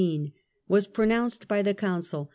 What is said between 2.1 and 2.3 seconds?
XXIII.